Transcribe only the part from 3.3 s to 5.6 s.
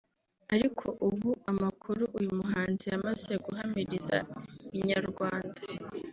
guhamiriza Inyarwanda